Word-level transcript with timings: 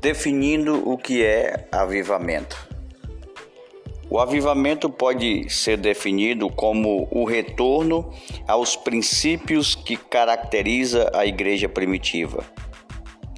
Definindo 0.00 0.88
o 0.88 0.96
que 0.96 1.24
é 1.24 1.66
avivamento. 1.72 2.56
O 4.08 4.20
avivamento 4.20 4.88
pode 4.88 5.50
ser 5.50 5.76
definido 5.76 6.48
como 6.48 7.08
o 7.10 7.24
retorno 7.24 8.08
aos 8.46 8.76
princípios 8.76 9.74
que 9.74 9.96
caracteriza 9.96 11.10
a 11.12 11.26
igreja 11.26 11.68
primitiva. 11.68 12.44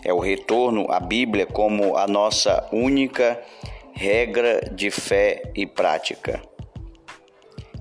É 0.04 0.12
o 0.12 0.18
retorno 0.18 0.86
à 0.92 1.00
Bíblia 1.00 1.46
como 1.46 1.96
a 1.96 2.06
nossa 2.06 2.68
única 2.70 3.42
regra 3.94 4.60
de 4.70 4.90
fé 4.90 5.50
e 5.56 5.66
prática. 5.66 6.42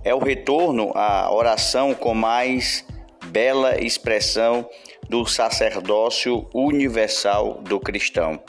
É 0.06 0.16
o 0.16 0.20
retorno 0.20 0.94
à 0.96 1.30
oração 1.30 1.94
com 1.94 2.14
mais 2.14 2.86
bela 3.26 3.78
expressão 3.78 4.66
do 5.10 5.26
sacerdócio 5.26 6.48
universal 6.54 7.56
do 7.62 7.78
cristão 7.78 8.40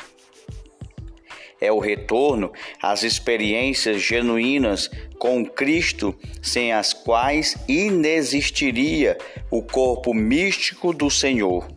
é 1.60 1.70
o 1.70 1.78
retorno 1.78 2.52
às 2.82 3.02
experiências 3.02 4.00
genuínas 4.00 4.90
com 5.18 5.44
Cristo, 5.44 6.14
sem 6.40 6.72
as 6.72 6.92
quais 6.92 7.56
inexistiria 7.68 9.18
o 9.50 9.62
corpo 9.62 10.14
místico 10.14 10.92
do 10.92 11.10
Senhor. 11.10 11.68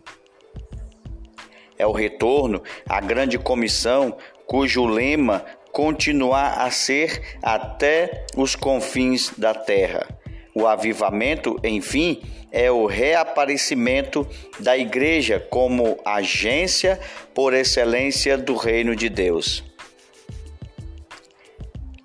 É 1.76 1.86
o 1.86 1.92
retorno 1.92 2.62
à 2.88 3.00
grande 3.00 3.38
comissão, 3.38 4.16
cujo 4.46 4.86
lema 4.86 5.44
continuar 5.72 6.60
a 6.60 6.70
ser 6.70 7.36
até 7.42 8.24
os 8.36 8.54
confins 8.54 9.32
da 9.36 9.52
terra. 9.52 10.06
O 10.54 10.68
avivamento, 10.68 11.58
enfim, 11.64 12.22
é 12.52 12.70
o 12.70 12.86
reaparecimento 12.86 14.24
da 14.60 14.78
igreja 14.78 15.44
como 15.50 15.98
agência 16.04 17.00
por 17.34 17.52
excelência 17.52 18.38
do 18.38 18.54
reino 18.54 18.94
de 18.94 19.08
Deus. 19.08 19.73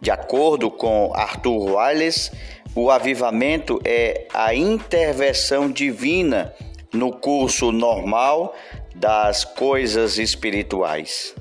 De 0.02 0.12
acordo 0.12 0.72
com 0.72 1.12
Arthur 1.14 1.76
Wiles, 1.76 2.32
o 2.74 2.90
avivamento 2.90 3.80
é 3.84 4.28
a 4.34 4.54
intervenção 4.54 5.70
divina 5.70 6.54
no 6.94 7.12
curso 7.12 7.72
normal 7.72 8.56
das 8.96 9.44
coisas 9.44 10.18
espirituais. 10.18 11.36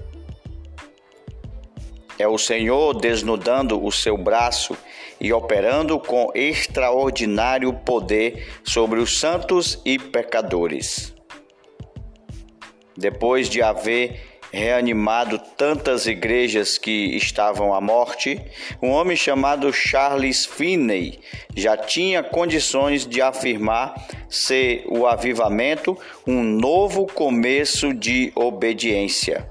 É 2.18 2.26
o 2.26 2.36
Senhor 2.36 2.94
desnudando 2.94 3.82
o 3.84 3.92
seu 3.92 4.18
braço 4.18 4.76
e 5.20 5.32
operando 5.32 5.98
com 6.00 6.30
extraordinário 6.34 7.72
poder 7.72 8.60
sobre 8.64 8.98
os 8.98 9.20
santos 9.20 9.80
e 9.84 9.98
pecadores. 9.98 11.14
Depois 12.96 13.48
de 13.48 13.62
haver 13.62 14.37
reanimado 14.52 15.38
tantas 15.38 16.06
igrejas 16.06 16.78
que 16.78 17.16
estavam 17.16 17.74
à 17.74 17.80
morte, 17.80 18.40
um 18.82 18.90
homem 18.90 19.16
chamado 19.16 19.72
Charles 19.72 20.46
Finney 20.46 21.20
já 21.54 21.76
tinha 21.76 22.22
condições 22.22 23.06
de 23.06 23.20
afirmar 23.20 23.94
ser 24.28 24.84
o 24.88 25.06
avivamento 25.06 25.96
um 26.26 26.42
novo 26.42 27.06
começo 27.06 27.92
de 27.92 28.32
obediência. 28.34 29.48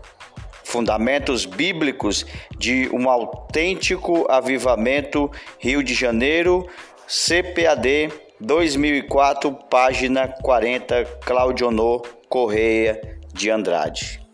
Fundamentos 0.64 1.45
bíblicos 1.45 2.26
de 2.58 2.89
um 2.92 3.09
autêntico 3.09 4.30
avivamento, 4.30 5.32
Rio 5.59 5.82
de 5.82 5.94
Janeiro, 5.94 6.67
CPAD 7.08 8.11
2004, 8.39 9.52
página 9.70 10.28
40, 10.28 11.06
Claudionor 11.26 12.02
Correia 12.28 13.00
de 13.34 13.50
Andrade. 13.50 14.27